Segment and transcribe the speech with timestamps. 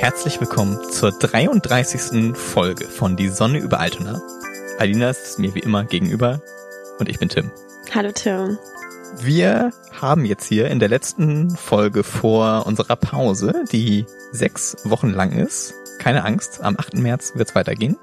[0.00, 2.36] Herzlich willkommen zur 33.
[2.36, 4.22] Folge von Die Sonne über Altona.
[4.78, 6.40] Alina ist mir wie immer gegenüber
[7.00, 7.50] und ich bin Tim.
[7.92, 8.58] Hallo Tim.
[9.18, 15.32] Wir haben jetzt hier in der letzten Folge vor unserer Pause, die sechs Wochen lang
[15.32, 16.94] ist, keine Angst, am 8.
[16.94, 17.96] März wird's weitergehen,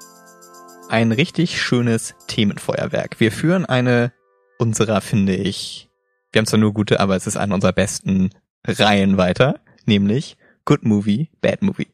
[0.90, 3.20] ein richtig schönes Themenfeuerwerk.
[3.20, 4.12] Wir führen eine
[4.58, 5.88] unserer, finde ich,
[6.30, 8.28] wir haben zwar nur gute, aber es ist eine unserer besten
[8.66, 11.88] Reihen weiter, nämlich Good Movie, Bad Movie.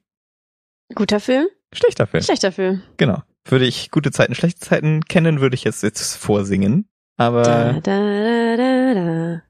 [0.94, 1.46] Guter Film?
[1.72, 2.22] Schlechter Film.
[2.22, 2.82] Schlechter Film.
[2.96, 3.22] Genau.
[3.44, 6.88] Würde ich gute Zeiten, schlechte Zeiten kennen, würde ich jetzt, jetzt vorsingen.
[7.18, 7.42] Aber.
[7.42, 9.42] Da, da, da, da, da.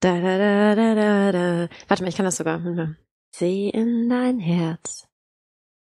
[0.00, 1.68] Da, da, da, da, da, da.
[1.88, 2.60] Warte mal, ich kann das sogar.
[3.34, 5.08] Seh in dein Herz.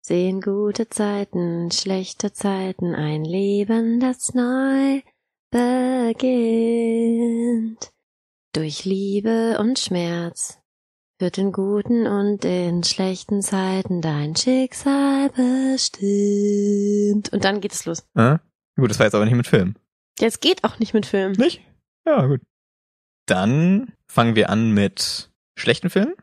[0.03, 5.01] Sehen gute Zeiten, schlechte Zeiten, ein Leben, das neu
[5.49, 6.21] beginnt.
[8.53, 10.60] Durch Liebe und Schmerz
[11.21, 17.31] wird in guten und in schlechten Zeiten dein Schicksal bestimmt.
[17.31, 18.03] Und dann geht es los.
[18.15, 18.37] Äh?
[18.75, 19.75] Gut, das war jetzt aber nicht mit Film.
[20.19, 21.33] Jetzt geht auch nicht mit Film.
[21.33, 21.61] Nicht?
[22.05, 22.41] Ja, gut.
[23.27, 26.15] Dann fangen wir an mit schlechten Filmen.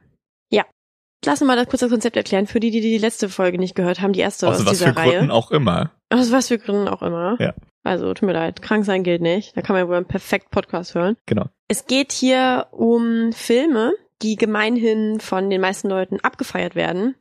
[1.25, 3.75] Lass uns mal das kurz das Konzept erklären für die, die die letzte Folge nicht
[3.75, 5.13] gehört haben, die erste Aus aus was dieser für Reihe.
[5.13, 5.91] Gründen auch immer.
[6.11, 7.37] Aus was für Gründen auch immer.
[7.41, 7.55] Ja.
[7.83, 9.57] Also, tut mir leid, krank sein gilt nicht.
[9.57, 11.17] Da kann man ja wohl einen perfekt Podcast hören.
[11.27, 11.47] Genau.
[11.69, 17.15] Es geht hier um Filme, die gemeinhin von den meisten Leuten abgefeiert werden,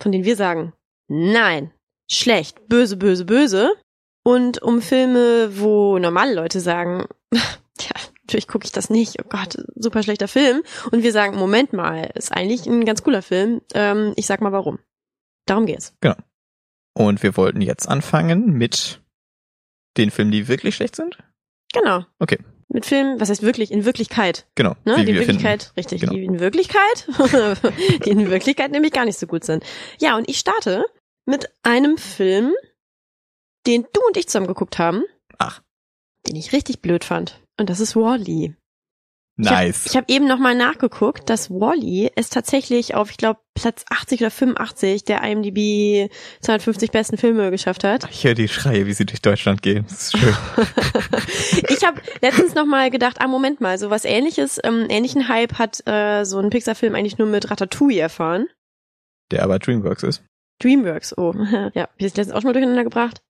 [0.00, 0.72] von denen wir sagen,
[1.08, 1.72] nein,
[2.10, 3.72] schlecht, böse, böse, böse.
[4.24, 9.56] Und um Filme, wo normale Leute sagen, ja, natürlich gucke ich das nicht, oh Gott,
[9.74, 10.62] super schlechter Film.
[10.90, 13.62] Und wir sagen, Moment mal, ist eigentlich ein ganz cooler Film.
[13.74, 14.78] Ähm, ich sag mal warum.
[15.46, 15.94] Darum geht's.
[16.94, 19.02] Und wir wollten jetzt anfangen mit
[19.96, 21.18] den Filmen, die wirklich schlecht sind.
[21.72, 22.04] Genau.
[22.18, 22.38] Okay.
[22.72, 24.46] Mit Filmen, was heißt wirklich, in Wirklichkeit.
[24.54, 24.74] Genau.
[24.84, 24.96] Ne?
[24.96, 25.42] die in wir finden.
[25.42, 26.14] Wirklichkeit, richtig, Genau.
[26.14, 27.06] die in Wirklichkeit,
[28.04, 29.64] die in Wirklichkeit nämlich gar nicht so gut sind.
[30.00, 30.86] Ja, und ich starte
[31.26, 32.52] mit einem Film,
[33.66, 35.04] den du und ich zusammen geguckt haben,
[35.38, 35.60] Ach,
[36.26, 37.40] den ich richtig blöd fand.
[37.60, 38.54] Und das ist Wall-E.
[39.50, 39.86] Nice.
[39.86, 44.20] Ich habe hab eben nochmal nachgeguckt, dass Wall-E es tatsächlich auf, ich glaube, Platz 80
[44.20, 46.10] oder 85 der IMDb
[46.40, 48.08] 250 besten Filme geschafft hat.
[48.10, 49.84] ich höre die Schreie, wie sie durch Deutschland gehen.
[49.88, 50.34] Das ist schön.
[51.68, 55.58] ich habe letztens noch mal gedacht, ah Moment mal, so was ähnliches, ähm, ähnlichen Hype
[55.58, 58.46] hat äh, so ein Pixar-Film eigentlich nur mit Ratatouille erfahren.
[59.30, 60.22] Der aber Dreamworks ist.
[60.62, 61.34] Dreamworks, oh.
[61.74, 63.20] ja, ich das letztens auch schon mal durcheinander gebracht?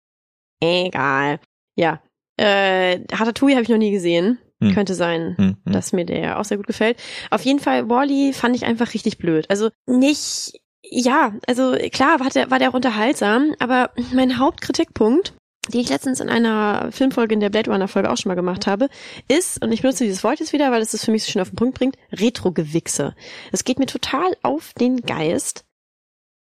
[0.61, 1.41] Egal.
[1.77, 2.01] Ja.
[2.39, 4.39] Äh, Ratatouille habe ich noch nie gesehen.
[4.69, 4.75] Hm.
[4.75, 5.73] Könnte sein, Hm, hm.
[5.73, 6.99] dass mir der auch sehr gut gefällt.
[7.31, 9.47] Auf jeden Fall, Wally fand ich einfach richtig blöd.
[9.49, 15.35] Also nicht, ja, also klar war der, war der auch unterhaltsam, aber mein Hauptkritikpunkt,
[15.73, 18.67] den ich letztens in einer Filmfolge in der Blade Runner Folge auch schon mal gemacht
[18.67, 18.89] habe,
[19.29, 21.43] ist, und ich benutze dieses Wort jetzt wieder, weil es das für mich so schön
[21.43, 23.15] auf den Punkt bringt, Retro-Gewichse.
[23.53, 25.65] Es geht mir total auf den Geist.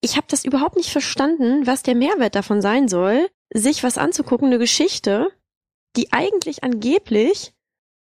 [0.03, 4.49] Ich habe das überhaupt nicht verstanden, was der Mehrwert davon sein soll, sich was anzugucken,
[4.49, 5.29] eine Geschichte,
[5.97, 7.55] die eigentlich angeblich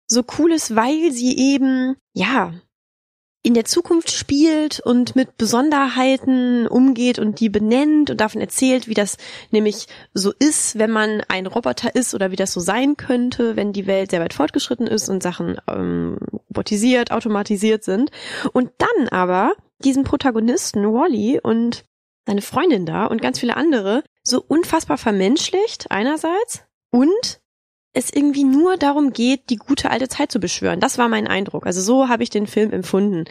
[0.08, 2.54] so cool ist, weil sie eben, ja,
[3.46, 8.96] in der Zukunft spielt und mit Besonderheiten umgeht und die benennt und davon erzählt, wie
[8.96, 9.18] das
[9.52, 9.86] nämlich
[10.16, 13.86] so ist, wenn man ein Roboter ist oder wie das so sein könnte, wenn die
[13.86, 16.18] Welt sehr weit fortgeschritten ist und Sachen ähm,
[16.50, 18.10] robotisiert, automatisiert sind.
[18.52, 21.86] Und dann aber diesen Protagonisten Wally und
[22.26, 27.42] seine Freundin da und ganz viele andere so unfassbar vermenschlicht einerseits und
[27.96, 30.80] es irgendwie nur darum geht, die gute alte Zeit zu beschwören.
[30.80, 31.66] Das war mein Eindruck.
[31.66, 33.26] Also so habe ich den Film empfunden.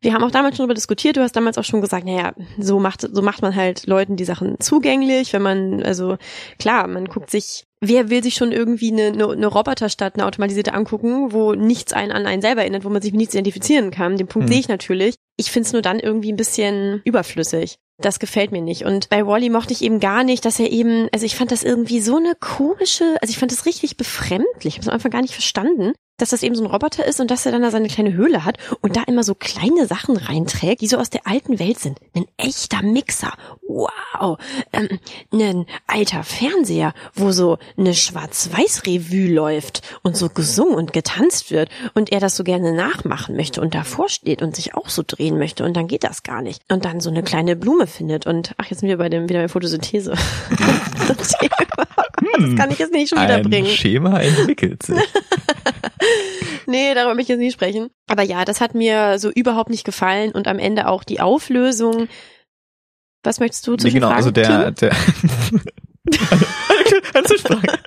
[0.00, 1.16] Wir haben auch damals schon darüber diskutiert.
[1.16, 4.24] Du hast damals auch schon gesagt, naja, so macht, so macht man halt Leuten die
[4.24, 6.18] Sachen zugänglich, wenn man, also
[6.58, 10.74] klar, man guckt sich, wer will sich schon irgendwie eine, eine, eine Roboterstadt, eine automatisierte
[10.74, 14.16] angucken, wo nichts einen an einen selber erinnert, wo man sich mit nichts identifizieren kann.
[14.16, 14.52] Den Punkt Hm.
[14.52, 15.14] sehe ich natürlich.
[15.36, 17.78] Ich finde es nur dann irgendwie ein bisschen überflüssig.
[18.00, 18.84] Das gefällt mir nicht.
[18.84, 21.64] Und bei Wally mochte ich eben gar nicht, dass er eben, also ich fand das
[21.64, 24.78] irgendwie so eine komische, also ich fand das richtig befremdlich.
[24.78, 27.30] Ich habe es am gar nicht verstanden, dass das eben so ein Roboter ist und
[27.30, 30.82] dass er dann da seine kleine Höhle hat und da immer so kleine Sachen reinträgt,
[30.82, 31.98] die so aus der alten Welt sind.
[32.14, 33.32] Ein echter Mixer.
[33.66, 34.38] Wow.
[34.72, 34.98] Ähm,
[35.32, 42.12] ein alter Fernseher, wo so eine Schwarz-Weiß-Revue läuft und so gesungen und getanzt wird und
[42.12, 45.64] er das so gerne nachmachen möchte und davor steht und sich auch so drehen möchte
[45.64, 46.62] und dann geht das gar nicht.
[46.68, 49.40] Und dann so eine kleine Blume findet und ach, jetzt sind wir bei dem wieder
[49.40, 50.14] bei Photosynthese.
[51.08, 51.36] das
[52.56, 53.66] kann ich jetzt nicht schon wieder Ein bringen.
[53.66, 54.98] Schema entwickelt sich.
[56.66, 57.88] Nee, darüber möchte ich jetzt nicht sprechen.
[58.08, 62.08] Aber ja, das hat mir so überhaupt nicht gefallen und am Ende auch die Auflösung.
[63.24, 64.90] Was möchtest du zu Nee, genau, Fragen, also der, Tim?
[64.90, 64.96] der
[67.14, 67.78] Einzelfrage.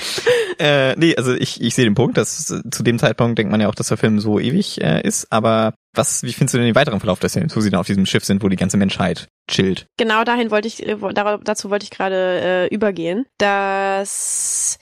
[0.58, 3.68] äh, nee, also ich, ich sehe den Punkt, dass zu dem Zeitpunkt denkt man ja
[3.68, 6.74] auch, dass der Film so ewig äh, ist, aber was, wie findest du denn den
[6.74, 9.28] weiteren Verlauf des Films, wo sie dann auf diesem Schiff sind, wo die ganze Menschheit
[9.50, 9.86] chillt.
[9.98, 10.96] Genau dahin wollte ich, äh,
[11.44, 12.40] dazu wollte ich gerade
[12.70, 14.78] äh, übergehen, dass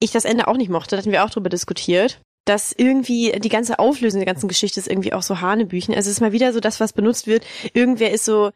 [0.00, 3.48] ich das Ende auch nicht mochte, da hatten wir auch drüber diskutiert dass irgendwie die
[3.50, 5.94] ganze Auflösung der ganzen Geschichte ist irgendwie auch so Hanebüchen.
[5.94, 7.44] Also es ist mal wieder so das, was benutzt wird.
[7.74, 8.50] Irgendwer ist so,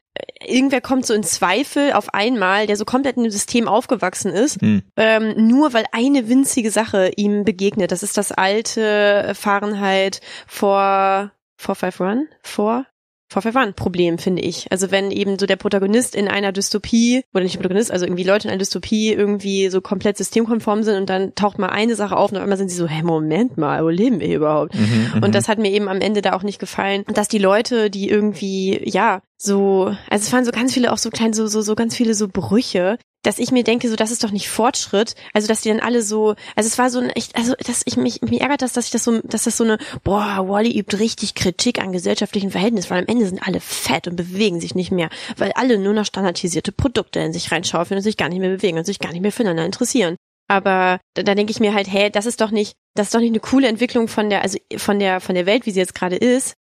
[0.45, 4.61] irgendwer kommt so in Zweifel auf einmal, der so komplett in dem System aufgewachsen ist,
[4.61, 4.83] hm.
[4.97, 7.93] ähm, nur weil eine winzige Sache ihm begegnet.
[7.93, 12.29] Das ist das alte Fahrenheit vor vor Five Run?
[12.43, 12.87] Vor
[13.33, 14.71] Vorfall war ein Problem, finde ich.
[14.71, 18.25] Also wenn eben so der Protagonist in einer Dystopie, oder nicht der Protagonist, also irgendwie
[18.25, 22.17] Leute in einer Dystopie irgendwie so komplett systemkonform sind und dann taucht mal eine Sache
[22.17, 24.75] auf und auf einmal sind sie so, hey, Moment mal, wo leben wir überhaupt?
[24.75, 25.33] Mhm, und mhm.
[25.33, 28.81] das hat mir eben am Ende da auch nicht gefallen, dass die Leute, die irgendwie,
[28.85, 31.97] ja, so, also es waren so ganz viele auch so klein, so, so, so ganz
[31.97, 35.15] viele so Brüche, dass ich mir denke, so, das ist doch nicht Fortschritt.
[35.33, 37.97] Also, dass die dann alle so, also es war so ein echt, also, dass ich
[37.97, 40.97] mich, mich ärgert das, dass ich das so, dass das so eine, boah, Wally übt
[40.97, 44.93] richtig Kritik an gesellschaftlichen Verhältnissen, weil am Ende sind alle fett und bewegen sich nicht
[44.93, 48.51] mehr, weil alle nur noch standardisierte Produkte in sich reinschaufeln und sich gar nicht mehr
[48.51, 50.17] bewegen und sich gar nicht mehr füreinander interessieren.
[50.49, 53.21] Aber da, da denke ich mir halt, hey, das ist doch nicht, das ist doch
[53.21, 55.95] nicht eine coole Entwicklung von der, also von der, von der Welt, wie sie jetzt
[55.95, 56.55] gerade ist.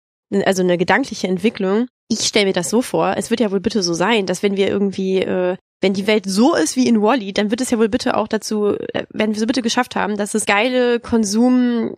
[0.46, 1.88] Also eine gedankliche Entwicklung.
[2.10, 4.58] Ich stelle mir das so vor, es wird ja wohl bitte so sein, dass wenn
[4.58, 7.80] wir irgendwie äh, wenn die Welt so ist wie in Wally, dann wird es ja
[7.80, 11.98] wohl bitte auch dazu, äh, werden wir so bitte geschafft haben, dass es geile Konsumgüter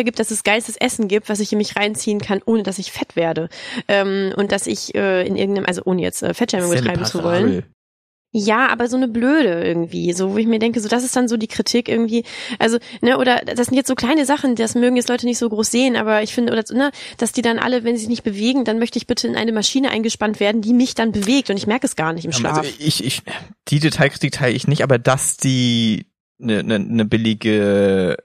[0.00, 2.78] äh, gibt, dass es geilstes Essen gibt, was ich in mich reinziehen kann, ohne dass
[2.78, 3.48] ich fett werde.
[3.88, 7.64] Ähm, und dass ich äh, in irgendeinem, also ohne jetzt äh, Fettschämung betreiben zu wollen.
[8.34, 11.28] Ja, aber so eine blöde irgendwie, so wo ich mir denke, so das ist dann
[11.28, 12.24] so die Kritik irgendwie,
[12.58, 15.50] also ne oder das sind jetzt so kleine Sachen, das mögen jetzt Leute nicht so
[15.50, 18.24] groß sehen, aber ich finde oder ne, dass die dann alle, wenn sie sich nicht
[18.24, 21.58] bewegen, dann möchte ich bitte in eine Maschine eingespannt werden, die mich dann bewegt und
[21.58, 22.56] ich merke es gar nicht im Schlaf.
[22.56, 23.22] Also ich, ich,
[23.68, 26.06] die Detailkritik teile ich nicht, aber dass die
[26.40, 28.16] eine ne, ne billige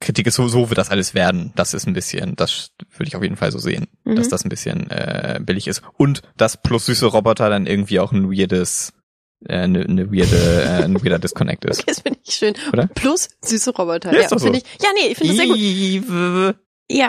[0.00, 1.52] Kritik ist, so, so wird das alles werden.
[1.56, 4.16] Das ist ein bisschen, das würde ich auf jeden Fall so sehen, mhm.
[4.16, 5.82] dass das ein bisschen äh, billig ist.
[5.96, 8.94] Und dass plus süße Roboter dann irgendwie auch ein weirdes
[9.48, 11.80] eine, äh, eine weirde, äh, ein weirder Disconnect ist.
[11.80, 12.54] Okay, das finde ich schön.
[12.72, 12.88] Oder?
[12.94, 14.12] Plus süße Roboter.
[14.12, 14.64] Ja, ja finde ich.
[14.80, 16.56] Ja, nee, ich finde das sehr gut.
[16.90, 17.08] Ja.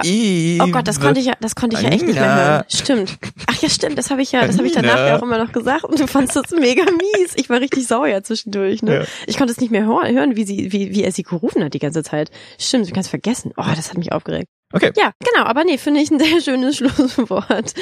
[0.63, 2.63] Oh Gott, das konnte ich ja, das konnte ich ja echt nicht mehr hören.
[2.69, 3.18] Stimmt.
[3.47, 3.97] Ach ja, stimmt.
[3.97, 6.07] Das habe ich ja, das habe ich danach ja auch immer noch gesagt und du
[6.07, 7.33] fandst das mega mies.
[7.35, 8.81] Ich war richtig sauer zwischendurch.
[8.81, 9.00] Ne?
[9.00, 9.03] Ja.
[9.27, 11.79] Ich konnte es nicht mehr hören, wie sie, wie, wie er sie gerufen hat die
[11.79, 12.31] ganze Zeit.
[12.57, 13.51] Stimmt, du kannst vergessen.
[13.57, 14.47] Oh, das hat mich aufgeregt.
[14.74, 14.92] Okay.
[14.98, 17.75] Ja, genau, aber nee, finde ich ein sehr schönes Schlusswort.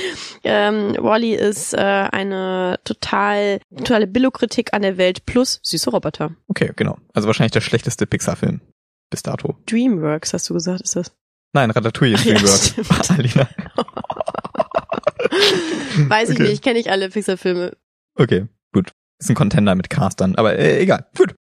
[0.44, 6.36] Ähm, Wally ist äh, eine total totale Billokritik an der Welt plus süße Roboter.
[6.50, 6.98] Okay, genau.
[7.14, 8.60] Also wahrscheinlich der schlechteste Pixar-Film
[9.10, 9.56] bis dato.
[9.68, 11.14] Dreamworks, hast du gesagt, ist das?
[11.54, 12.76] Nein, Ratatouille ist Dreamworks.
[12.76, 12.84] Ja,
[13.18, 13.50] Alina.
[16.10, 16.50] Weiß ich okay.
[16.50, 17.78] nicht, kenne ich alle Pixar-Filme.
[18.16, 18.92] Okay, gut.
[19.18, 21.08] Ist ein Contender mit Cast dann, aber äh, egal.
[21.18, 21.36] Gut.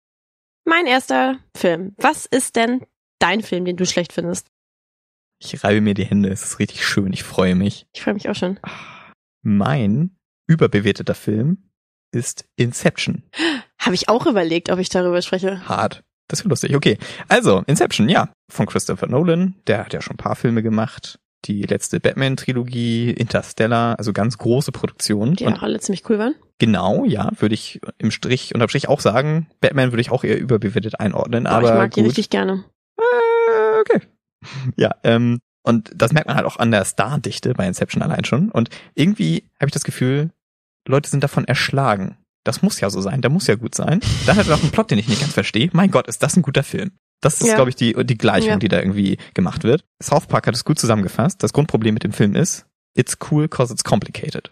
[0.63, 1.93] Mein erster Film.
[1.97, 2.85] Was ist denn
[3.19, 4.47] dein Film, den du schlecht findest?
[5.43, 7.87] Ich reibe mir die Hände, es ist richtig schön, ich freue mich.
[7.93, 8.59] Ich freue mich auch schon.
[9.41, 10.15] Mein
[10.47, 11.69] überbewerteter Film
[12.11, 13.23] ist Inception.
[13.79, 15.67] Habe ich auch überlegt, ob ich darüber spreche.
[15.67, 16.03] Hart.
[16.27, 16.75] Das wird lustig.
[16.75, 16.97] Okay.
[17.27, 18.31] Also, Inception, ja.
[18.51, 19.55] Von Christopher Nolan.
[19.65, 21.19] Der hat ja schon ein paar Filme gemacht.
[21.45, 25.35] Die letzte Batman-Trilogie, Interstellar, also ganz große Produktionen.
[25.35, 26.35] Die auch alle ziemlich cool waren.
[26.59, 29.47] Genau, ja, würde ich im Strich, unterm Strich auch sagen.
[29.59, 31.67] Batman würde ich auch eher überbewertet einordnen, Boah, aber.
[31.69, 31.97] Ich mag gut.
[31.97, 32.63] die richtig gerne.
[34.75, 38.49] Ja, ähm, und das merkt man halt auch an der Stardichte bei Inception allein schon.
[38.49, 40.31] Und irgendwie habe ich das Gefühl,
[40.87, 42.17] Leute sind davon erschlagen.
[42.43, 43.99] Das muss ja so sein, der muss ja gut sein.
[44.25, 45.69] Dann hat er auch einen Plot, den ich nicht ganz verstehe.
[45.73, 46.91] Mein Gott, ist das ein guter Film.
[47.21, 47.55] Das ist, ja.
[47.55, 48.57] glaube ich, die, die Gleichung, ja.
[48.57, 49.85] die da irgendwie gemacht wird.
[50.01, 51.43] South Park hat es gut zusammengefasst.
[51.43, 54.49] Das Grundproblem mit dem Film ist, it's cool cause it's complicated.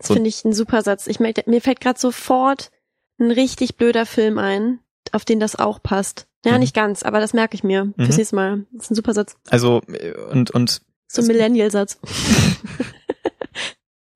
[0.00, 0.08] So.
[0.08, 1.08] Das finde ich ein super Satz.
[1.08, 2.70] Ich merke, mir fällt gerade sofort
[3.18, 4.78] ein richtig blöder Film ein,
[5.10, 6.28] auf den das auch passt.
[6.44, 6.60] Ja, mhm.
[6.60, 7.84] nicht ganz, aber das merke ich mir.
[7.84, 7.94] Mhm.
[7.96, 8.66] Fürs nächste Mal.
[8.72, 9.36] Das ist ein super Satz.
[9.48, 9.80] Also,
[10.30, 10.82] und, und.
[11.06, 12.00] So ein Millennial-Satz.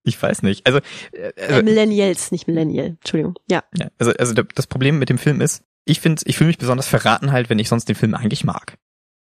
[0.03, 0.67] ich weiß nicht.
[0.67, 0.81] Also,
[1.13, 2.87] äh, also äh, Millennials, nicht Millennial.
[2.87, 3.35] Entschuldigung.
[3.51, 3.65] Ja.
[3.77, 6.89] ja also, also das Problem mit dem Film ist, ich finde, ich fühle mich besonders
[6.89, 8.77] verraten halt, wenn ich sonst den Film eigentlich mag.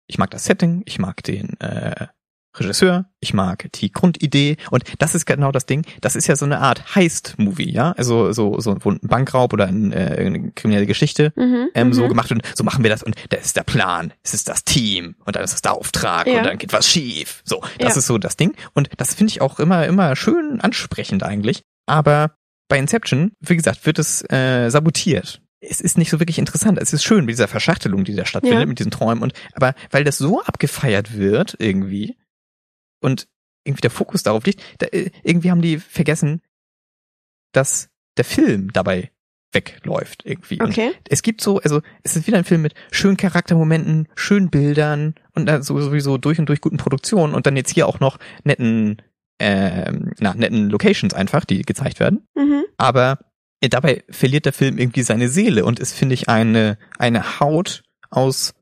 [0.07, 2.07] Ich mag das Setting, ich mag den äh,
[2.55, 5.85] Regisseur, ich mag die Grundidee und das ist genau das Ding.
[6.01, 9.93] Das ist ja so eine Art Heist-Movie, ja, also so so ein Bankraub oder ein,
[9.93, 12.09] äh, eine kriminelle Geschichte mhm, ähm, so mhm.
[12.09, 15.17] gemacht und so machen wir das und das ist der Plan, es ist das Team
[15.25, 16.39] und dann ist das der Auftrag ja.
[16.39, 17.43] und dann geht was schief.
[17.45, 17.99] So, das ja.
[17.99, 21.63] ist so das Ding und das finde ich auch immer immer schön ansprechend eigentlich.
[21.87, 22.37] Aber
[22.69, 26.79] bei Inception, wie gesagt, wird es äh, sabotiert es ist nicht so wirklich interessant.
[26.79, 28.67] Es ist schön mit dieser Verschachtelung, die da stattfindet, ja.
[28.67, 32.17] mit diesen Träumen und aber weil das so abgefeiert wird irgendwie,
[33.05, 33.29] und
[33.65, 36.43] irgendwie der Fokus darauf liegt, da, äh, irgendwie haben die vergessen,
[37.53, 39.11] dass der Film dabei
[39.53, 40.61] wegläuft irgendwie.
[40.61, 40.89] Okay.
[40.89, 45.15] Und es gibt so, also es ist wieder ein Film mit schönen Charaktermomenten, schönen Bildern
[45.33, 49.01] und dann sowieso durch und durch guten Produktionen und dann jetzt hier auch noch netten
[49.41, 52.27] ähm, na, netten Locations einfach, die gezeigt werden.
[52.35, 52.65] Mhm.
[52.77, 53.19] Aber
[53.61, 57.83] äh, dabei verliert der Film irgendwie seine Seele und ist, finde ich, eine, eine Haut
[58.11, 58.55] aus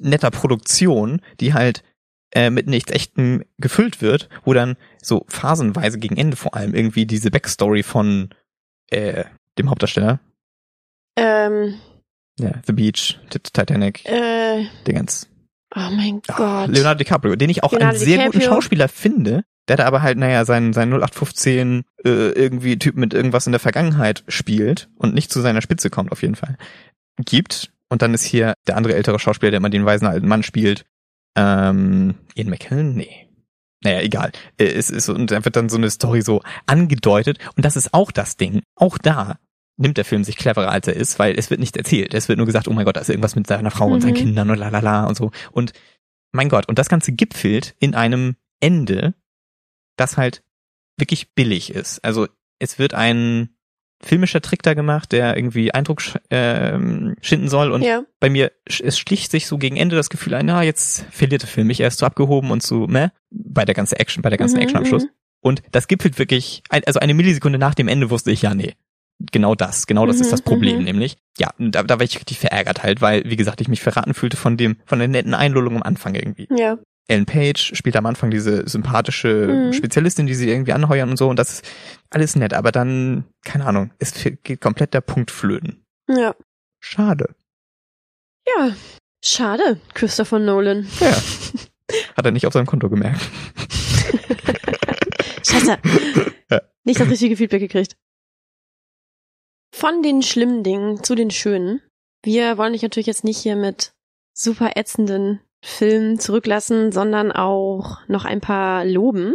[0.00, 1.82] netter Produktion, die halt
[2.32, 7.06] äh, mit nichts Echtem gefüllt wird, wo dann so phasenweise gegen Ende vor allem irgendwie
[7.06, 8.30] diese Backstory von
[8.90, 9.24] äh,
[9.58, 10.20] dem Hauptdarsteller,
[11.16, 11.74] Ähm,
[12.38, 15.28] ja, The Beach, Titanic, äh, Dingens,
[15.74, 16.74] oh mein Ah, Gott.
[16.74, 18.54] Leonardo DiCaprio, den ich auch Leonardo einen sehr guten DiCaprio.
[18.54, 23.46] Schauspieler finde, der da aber halt, naja, sein, sein 0815 äh, irgendwie Typ mit irgendwas
[23.46, 26.56] in der Vergangenheit spielt und nicht zu seiner Spitze kommt, auf jeden Fall.
[27.24, 27.70] Gibt.
[27.90, 30.84] Und dann ist hier der andere ältere Schauspieler, der immer den weisen alten Mann spielt.
[31.36, 32.94] Ähm, Ian McKellen?
[32.94, 33.28] Nee.
[33.82, 34.32] Naja, egal.
[34.58, 37.38] Äh, Es ist, und da wird dann so eine Story so angedeutet.
[37.56, 38.62] Und das ist auch das Ding.
[38.74, 39.38] Auch da
[39.76, 42.12] nimmt der Film sich cleverer als er ist, weil es wird nicht erzählt.
[42.12, 44.12] Es wird nur gesagt, oh mein Gott, da ist irgendwas mit seiner Frau und seinen
[44.12, 44.16] Mhm.
[44.16, 45.30] Kindern und lalala und so.
[45.52, 45.72] Und
[46.32, 49.14] mein Gott, und das Ganze gipfelt in einem Ende,
[49.96, 50.42] das halt
[50.96, 52.04] wirklich billig ist.
[52.04, 52.26] Also
[52.58, 53.50] es wird ein
[54.02, 58.02] filmischer Trick da gemacht, der irgendwie Eindruck sch ähm, schinden soll und ja.
[58.20, 61.48] bei mir, es schlich sich so gegen Ende das Gefühl ein, na, jetzt verliert der
[61.48, 64.38] Film mich, er ist so abgehoben und so, meh, bei der ganzen Action, bei der
[64.38, 65.04] ganzen Mhm, Action am Schluss.
[65.04, 65.10] mhm.
[65.40, 68.74] Und das gipfelt wirklich, also eine Millisekunde nach dem Ende wusste ich, ja, nee,
[69.32, 70.84] genau das, genau das Mhm, ist das Problem, mhm.
[70.84, 71.16] nämlich.
[71.38, 74.36] Ja, da, da war ich richtig verärgert halt, weil, wie gesagt, ich mich verraten fühlte
[74.36, 76.48] von dem, von der netten Einlullung am Anfang irgendwie.
[76.56, 76.78] Ja.
[77.08, 79.72] Ellen Page spielt am Anfang diese sympathische Mhm.
[79.72, 81.70] Spezialistin, die sie irgendwie anheuern und so, und das ist
[82.10, 84.12] alles nett, aber dann, keine Ahnung, es
[84.42, 85.84] geht komplett der Punkt flöten.
[86.08, 86.34] Ja.
[86.80, 87.34] Schade.
[88.46, 88.76] Ja.
[89.24, 90.86] Schade, Christopher Nolan.
[91.00, 91.16] Ja.
[92.16, 93.20] Hat er nicht auf seinem Konto gemerkt.
[95.46, 95.78] Scheiße.
[96.50, 96.60] Ja.
[96.84, 97.96] Nicht das richtige Feedback gekriegt.
[99.74, 101.80] Von den schlimmen Dingen zu den schönen.
[102.22, 103.92] Wir wollen dich natürlich jetzt nicht hier mit
[104.34, 109.34] super ätzenden Filmen zurücklassen, sondern auch noch ein paar loben.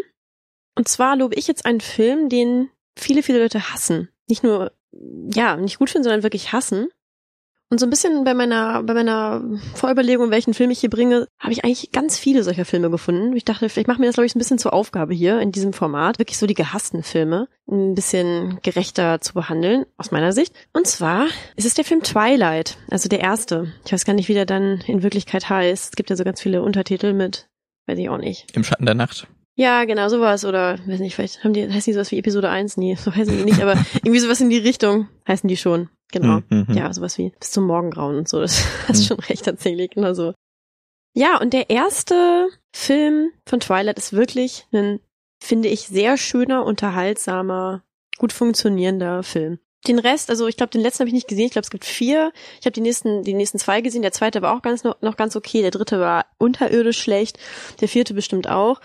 [0.75, 4.10] Und zwar lobe ich jetzt einen Film, den viele, viele Leute hassen.
[4.27, 6.88] Nicht nur, ja, nicht gut finden, sondern wirklich hassen.
[7.74, 9.42] Und so ein bisschen bei meiner, bei meiner
[9.74, 13.36] Vorüberlegung, welchen Film ich hier bringe, habe ich eigentlich ganz viele solcher Filme gefunden.
[13.36, 15.74] Ich dachte, ich mache mir das, glaube ich, ein bisschen zur Aufgabe hier in diesem
[15.74, 20.53] Format, wirklich so die gehassten Filme ein bisschen gerechter zu behandeln, aus meiner Sicht.
[20.74, 21.25] Und zwar
[21.56, 23.74] ist es der Film Twilight, also der erste.
[23.88, 25.94] Ich weiß gar nicht, wie der dann in Wirklichkeit heißt.
[25.94, 27.50] Es gibt ja so ganz viele Untertitel mit,
[27.88, 28.56] weiß ich auch nicht.
[28.56, 29.25] Im Schatten der Nacht.
[29.56, 30.46] Ja, genau, sowas.
[30.46, 32.77] Oder, weiß nicht, vielleicht haben die, heißen die sowas wie Episode 1?
[32.77, 35.89] Nee, so heißen die nicht, aber irgendwie sowas in die Richtung heißen die schon.
[36.13, 36.41] Genau.
[36.50, 36.67] Mhm.
[36.74, 38.39] Ja, sowas wie bis zum Morgengrauen und so.
[38.39, 39.05] Das hast Mhm.
[39.05, 40.34] schon recht tatsächlich, genau so.
[41.15, 45.00] Ja, und der erste Film von Twilight ist wirklich ein,
[45.43, 47.84] finde ich, sehr schöner, unterhaltsamer,
[48.17, 49.60] gut funktionierender Film.
[49.88, 51.48] Den Rest, also ich glaube, den letzten habe ich nicht gesehen.
[51.48, 52.32] Ich glaube, es gibt vier.
[52.62, 54.01] Ich habe die nächsten, die nächsten zwei gesehen.
[54.01, 55.62] Der zweite war auch ganz noch, noch ganz okay.
[55.62, 57.38] Der dritte war unterirdisch schlecht.
[57.82, 58.79] Der vierte bestimmt auch.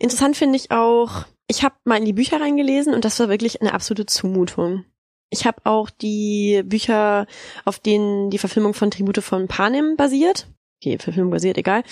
[0.00, 3.60] Interessant finde ich auch, ich habe mal in die Bücher reingelesen und das war wirklich
[3.60, 4.84] eine absolute Zumutung.
[5.30, 7.26] Ich habe auch die Bücher,
[7.64, 10.48] auf denen die Verfilmung von Tribute von Panem basiert,
[10.80, 11.82] okay, Verfilmung basiert, egal,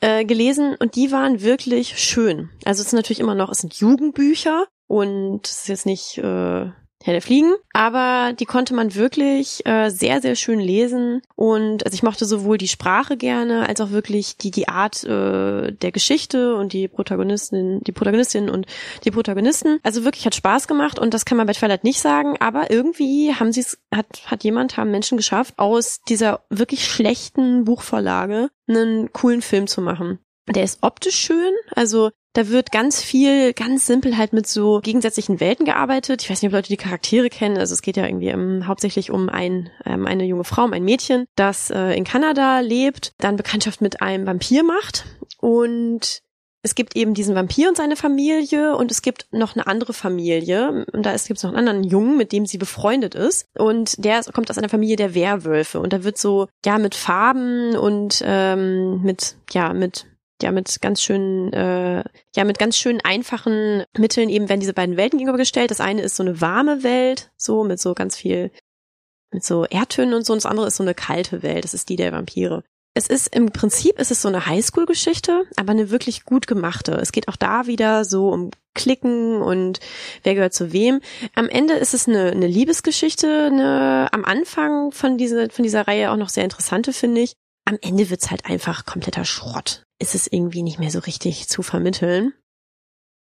[0.00, 2.50] äh, gelesen und die waren wirklich schön.
[2.64, 6.70] Also es ist natürlich immer noch, es sind Jugendbücher und es ist jetzt nicht äh,
[7.02, 11.94] Herr der Fliegen, aber die konnte man wirklich äh, sehr, sehr schön lesen und also
[11.94, 16.54] ich mochte sowohl die Sprache gerne, als auch wirklich die, die Art äh, der Geschichte
[16.56, 18.66] und die Protagonistin, die Protagonistin und
[19.04, 19.78] die Protagonisten.
[19.82, 23.34] Also wirklich hat Spaß gemacht und das kann man bei Twilight nicht sagen, aber irgendwie
[23.34, 29.10] haben sie es, hat, hat jemand, haben Menschen geschafft, aus dieser wirklich schlechten Buchvorlage einen
[29.14, 30.18] coolen Film zu machen.
[30.48, 35.40] Der ist optisch schön, also da wird ganz viel, ganz simpel halt mit so gegensätzlichen
[35.40, 36.22] Welten gearbeitet.
[36.22, 37.58] Ich weiß nicht, ob Leute die Charaktere kennen.
[37.58, 40.84] Also es geht ja irgendwie ähm, hauptsächlich um ein, ähm, eine junge Frau, um ein
[40.84, 45.04] Mädchen, das äh, in Kanada lebt, dann Bekanntschaft mit einem Vampir macht
[45.38, 46.22] und
[46.62, 50.84] es gibt eben diesen Vampir und seine Familie und es gibt noch eine andere Familie
[50.92, 54.22] und da gibt es noch einen anderen Jungen, mit dem sie befreundet ist und der
[54.24, 59.02] kommt aus einer Familie der Werwölfe und da wird so ja mit Farben und ähm,
[59.02, 60.06] mit ja mit
[60.42, 62.04] ja mit ganz schönen äh,
[62.34, 65.70] ja mit ganz schönen einfachen Mitteln eben werden diese beiden Welten gegenübergestellt.
[65.70, 68.50] Das eine ist so eine warme Welt, so mit so ganz viel
[69.32, 71.64] mit so Erdtönen und so und das andere ist so eine kalte Welt.
[71.64, 72.64] Das ist die der Vampire.
[72.94, 76.92] Es ist im Prinzip ist es so eine Highschool-Geschichte, aber eine wirklich gut gemachte.
[76.94, 79.78] Es geht auch da wieder so um Klicken und
[80.24, 81.00] wer gehört zu wem.
[81.34, 86.10] Am Ende ist es eine, eine Liebesgeschichte, eine am Anfang von dieser von dieser Reihe
[86.10, 87.34] auch noch sehr interessante finde ich.
[87.64, 89.84] Am Ende wird's halt einfach kompletter Schrott.
[90.00, 92.32] Ist es irgendwie nicht mehr so richtig zu vermitteln.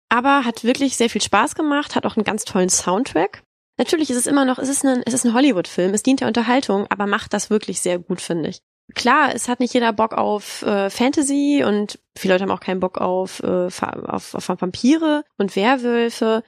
[0.08, 3.42] Aber hat wirklich sehr viel Spaß gemacht, hat auch einen ganz tollen Soundtrack.
[3.78, 6.28] Natürlich ist es immer noch, es ist ein, es ist ein Hollywood-Film, es dient der
[6.28, 8.60] Unterhaltung, aber macht das wirklich sehr gut, finde ich.
[8.94, 12.80] klar, es hat nicht jeder Bock auf äh, Fantasy und viele Leute haben auch keinen
[12.80, 16.42] Bock auf, äh, auf, auf Vampire und Werwölfe.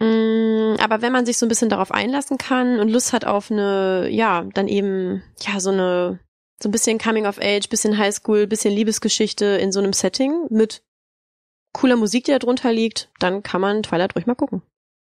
[0.00, 3.50] Mm, aber wenn man sich so ein bisschen darauf einlassen kann und Lust hat auf
[3.50, 6.20] eine, ja, dann eben, ja, so eine,
[6.62, 10.82] so ein bisschen Coming of Age, bisschen Highschool, bisschen Liebesgeschichte in so einem Setting mit
[11.72, 14.62] cooler Musik, die da drunter liegt, dann kann man Twilight ruhig mal gucken.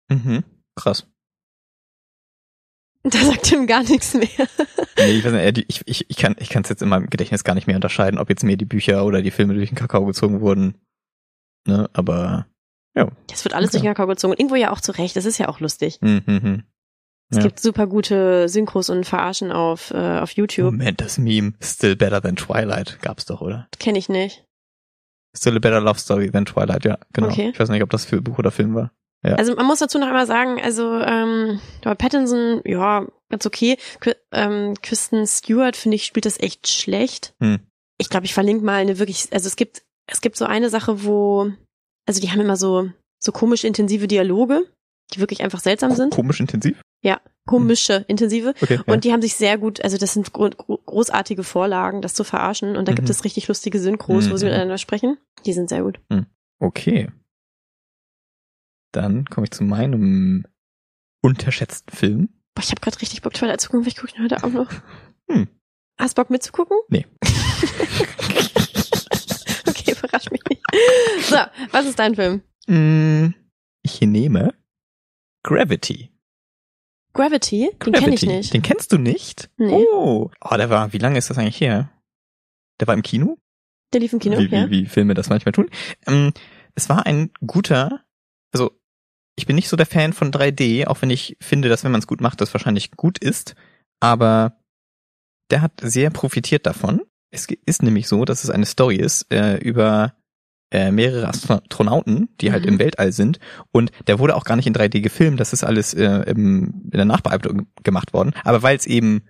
[0.10, 0.44] Mhm.
[0.76, 1.08] Krass.
[3.04, 4.28] Da sagt ihm gar nichts mehr.
[4.98, 7.66] Nee, ich weiß nicht, ich, ich, ich kann es jetzt in meinem Gedächtnis gar nicht
[7.66, 10.76] mehr unterscheiden, ob jetzt mir die Bücher oder die Filme durch den Kakao gezogen wurden.
[11.66, 12.46] Ne, aber
[12.96, 13.10] ja.
[13.28, 13.78] Das wird alles Okay.
[13.78, 14.34] durch den Kakao gezogen.
[14.34, 15.16] Und irgendwo ja auch zurecht.
[15.16, 15.98] Das ist ja auch lustig.
[16.02, 16.64] Hm, hm, hm.
[17.32, 17.44] Es Ja.
[17.44, 20.66] gibt super gute Synchros und Verarschen auf, äh, auf YouTube.
[20.74, 23.68] Moment, das Meme Still Better Than Twilight gab's doch, oder?
[23.80, 24.44] Kenne ich nicht.
[25.36, 27.30] Still a Better Love Story Than Twilight, ja, genau.
[27.30, 27.52] Okay.
[27.54, 28.92] Ich weiß nicht, ob das für Buch oder Film war.
[29.24, 29.36] Ja.
[29.36, 33.78] Also man muss dazu noch einmal sagen, also ähm, Pattinson, ja, ganz okay.
[34.02, 37.34] Qu ähm, Kristen Stewart, finde ich, spielt das echt schlecht.
[37.40, 37.60] Hm.
[37.98, 41.06] Ich glaube, ich verlinke mal eine wirklich, also es gibt, es gibt so eine Sache,
[41.06, 41.52] wo,
[42.08, 44.64] also die haben immer so, so komisch intensive Dialoge,
[45.14, 46.14] die wirklich einfach seltsam sind.
[46.14, 46.82] Komisch intensiv?
[47.48, 48.54] Komische, intensive.
[48.62, 48.76] Okay.
[48.86, 48.94] ja.
[48.94, 52.24] Und die haben sich sehr gut, also das sind gro gro großartige Vorlagen, das zu
[52.24, 52.78] verarschen.
[52.78, 53.12] Und da gibt Mhm.
[53.12, 54.52] es richtig lustige Synchros, wo sie Mhm.
[54.52, 55.18] miteinander sprechen.
[55.48, 56.00] Die sind sehr gut.
[56.60, 57.10] Okay.
[58.92, 60.46] Dann komme ich zu meinem
[61.24, 62.30] unterschätzten Film.
[62.54, 63.84] Boah, ich habe gerade richtig Bock, Twilight zu gucken.
[63.86, 64.70] Vielleicht gucke ich heute auch noch.
[65.32, 65.48] Hm.
[66.00, 66.78] Hast Bock mitzugucken?
[66.90, 67.08] Nee.
[69.68, 70.62] okay, verrasch mich nicht.
[71.24, 71.38] So,
[71.72, 72.42] was ist dein Film?
[72.68, 73.34] Mm,
[73.84, 74.54] Ich nehme
[75.44, 76.12] Gravity.
[77.14, 77.70] Gravity?
[77.72, 78.00] Den Gravity.
[78.04, 78.54] kenne ich nicht.
[78.54, 79.50] Den kennst du nicht?
[79.58, 79.86] Nee.
[79.92, 80.32] Oh.
[80.42, 81.92] Oh, der war, wie lange ist das eigentlich her?
[82.80, 83.38] Der war im Kino?
[83.94, 84.70] Der lief im Kino, wie, ja.
[84.70, 85.70] wie, wie Filme das manchmal tun.
[86.08, 86.32] Ähm,
[86.76, 88.04] es war ein guter,
[88.54, 88.72] also
[89.36, 92.00] ich bin nicht so der Fan von 3D, auch wenn ich finde, dass wenn man
[92.00, 93.56] es gut macht, das wahrscheinlich gut ist,
[94.00, 94.58] aber
[95.50, 97.02] der hat sehr profitiert davon.
[97.32, 100.16] Es ist nämlich so, dass es eine Story ist äh, über
[100.72, 102.70] äh, mehrere Astronauten, die halt Mhm.
[102.74, 103.40] im Weltall sind.
[103.72, 106.92] Und der wurde auch gar nicht in 3D gefilmt, das ist alles äh, im, in
[106.98, 108.32] der Nachbearbeitung gemacht worden.
[108.44, 109.24] Aber weil es eben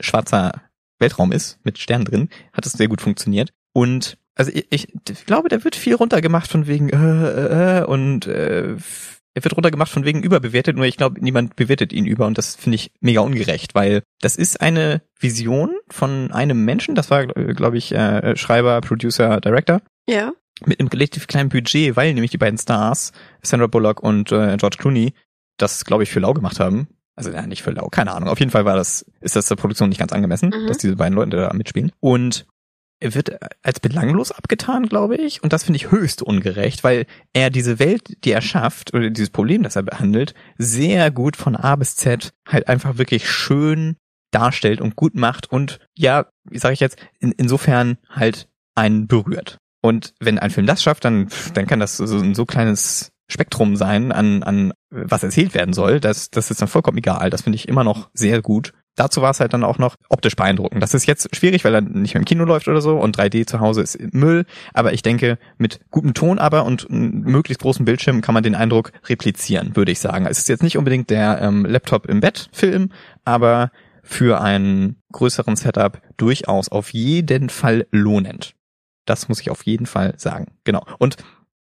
[0.00, 0.62] schwarzer
[0.98, 3.52] Weltraum ist, mit Sternen drin, hat es sehr gut funktioniert.
[3.72, 8.26] Und also ich, ich glaube, da wird viel runtergemacht von wegen äh, äh, äh, und
[8.26, 8.76] äh,
[9.36, 12.54] er wird runtergemacht von wegen überbewertet, nur ich glaube, niemand bewertet ihn über und das
[12.54, 17.76] finde ich mega ungerecht, weil das ist eine Vision von einem Menschen, das war, glaube
[17.78, 20.32] ich, äh, Schreiber, Producer, Director, Ja.
[20.64, 23.12] Mit einem relativ kleinen Budget, weil nämlich die beiden Stars,
[23.42, 25.14] Sandra Bullock und äh, George Clooney,
[25.56, 26.88] das, glaube ich, für lau gemacht haben.
[27.16, 28.28] Also ja, nicht für lau, keine Ahnung.
[28.28, 30.66] Auf jeden Fall war das, ist das der Produktion nicht ganz angemessen, Mhm.
[30.66, 31.92] dass diese beiden Leute da mitspielen.
[32.00, 32.46] Und
[33.00, 35.42] er wird als belanglos abgetan, glaube ich.
[35.42, 39.30] Und das finde ich höchst ungerecht, weil er diese Welt, die er schafft, oder dieses
[39.30, 43.96] Problem, das er behandelt, sehr gut von A bis Z halt einfach wirklich schön
[44.30, 49.58] darstellt und gut macht und ja, wie sage ich jetzt, in, insofern halt einen berührt.
[49.84, 53.76] Und wenn ein Film das schafft, dann, dann kann das so ein so kleines Spektrum
[53.76, 56.00] sein an, an was erzählt werden soll.
[56.00, 57.28] Das, das ist dann vollkommen egal.
[57.28, 58.72] Das finde ich immer noch sehr gut.
[58.96, 60.82] Dazu war es halt dann auch noch optisch beeindruckend.
[60.82, 63.46] Das ist jetzt schwierig, weil er nicht mehr im Kino läuft oder so und 3D
[63.46, 64.46] zu Hause ist Müll.
[64.72, 68.90] Aber ich denke, mit gutem Ton aber und möglichst großen Bildschirm kann man den Eindruck
[69.06, 70.24] replizieren, würde ich sagen.
[70.24, 72.88] Es ist jetzt nicht unbedingt der ähm, Laptop im Bett Film,
[73.26, 73.70] aber
[74.02, 78.54] für einen größeren Setup durchaus auf jeden Fall lohnend.
[79.04, 80.46] Das muss ich auf jeden Fall sagen.
[80.64, 80.84] Genau.
[80.98, 81.16] Und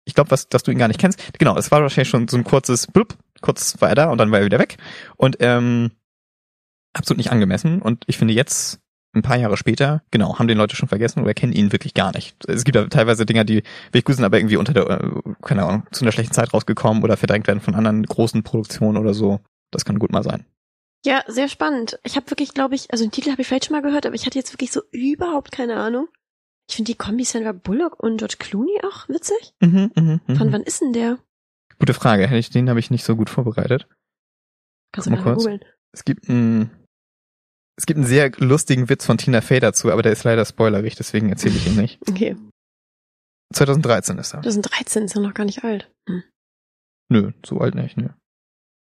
[0.06, 1.38] ich glaube, was, dass du ihn gar nicht kennst.
[1.40, 4.32] Genau, es war wahrscheinlich schon so ein kurzes Blub, kurz war er da und dann
[4.32, 4.78] war er wieder weg.
[5.16, 5.92] Und ähm,
[6.94, 7.82] absolut nicht angemessen.
[7.82, 8.80] Und ich finde jetzt,
[9.16, 12.12] ein paar Jahre später, genau, haben den Leute schon vergessen oder kennen ihn wirklich gar
[12.14, 12.36] nicht.
[12.48, 15.64] Es gibt ja teilweise Dinger, die wirklich gut sind, aber irgendwie unter der, äh, keine
[15.64, 19.40] Ahnung, zu einer schlechten Zeit rausgekommen oder verdrängt werden von anderen großen Produktionen oder so.
[19.72, 20.46] Das kann gut mal sein.
[21.06, 22.00] Ja, sehr spannend.
[22.04, 24.16] Ich habe wirklich, glaube ich, also den Titel habe ich vielleicht schon mal gehört, aber
[24.16, 26.08] ich hatte jetzt wirklich so überhaupt keine Ahnung.
[26.70, 29.54] Ich finde die Kombi Sandra Bullock und George Clooney auch witzig.
[29.62, 30.36] Mhm, mhm, mhm.
[30.36, 31.20] Von wann ist denn der?
[31.80, 32.24] Gute Frage.
[32.28, 33.88] Hätte ich, den habe ich nicht so gut vorbereitet.
[34.94, 35.44] Kannst du Guck mal mal kurz.
[35.44, 35.66] googeln.
[35.92, 36.72] Es gibt einen,
[37.78, 40.96] es gibt einen sehr lustigen Witz von Tina Fey dazu, aber der ist leider spoilerig,
[40.96, 42.00] deswegen erzähle ich ihn nicht.
[42.10, 42.36] Okay.
[43.54, 44.42] 2013 ist er.
[44.42, 45.92] 2013 ist ja noch gar nicht alt.
[46.10, 46.24] Hm.
[47.10, 48.10] Nö, so alt nicht, nö.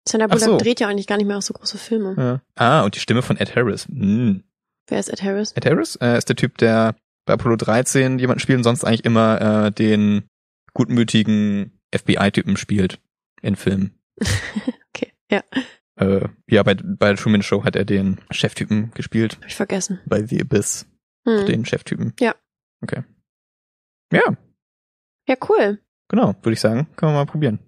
[0.08, 0.56] Sandra Bullock so.
[0.58, 2.14] dreht ja eigentlich gar nicht mehr auch so große Filme.
[2.16, 2.42] Ja.
[2.54, 3.86] Ah, und die Stimme von Ed Harris.
[3.86, 4.44] Hm.
[4.88, 5.52] Wer ist Ed Harris?
[5.52, 6.94] Ed Harris äh, ist der Typ, der
[7.30, 10.24] bei Apollo 13 jemanden spielt und sonst eigentlich immer äh, den
[10.74, 13.00] gutmütigen FBI-Typen spielt
[13.40, 13.94] in Filmen.
[14.88, 15.42] okay, ja,
[15.96, 19.36] Äh, ja, bei, bei der Truman Show hat er den Cheftypen gespielt.
[19.36, 20.00] hab ich vergessen.
[20.06, 20.86] Bei The Abyss,
[21.26, 21.46] Hm.
[21.46, 22.14] den Cheftypen.
[22.18, 22.34] Ja.
[22.82, 23.04] Okay.
[24.12, 24.22] Ja,
[25.28, 25.80] Ja, cool.
[26.08, 26.88] genau, würde ich sagen.
[26.96, 27.58] Können wir mal probieren.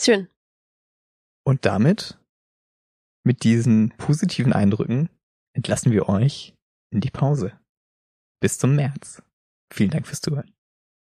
[0.00, 0.28] Schön.
[1.44, 2.20] Und damit,
[3.24, 5.08] mit diesen positiven Eindrücken,
[5.56, 6.54] entlassen wir euch
[6.92, 7.58] in die Pause.
[8.40, 9.22] Bis zum März.
[9.72, 10.52] Vielen Dank fürs Zuhören.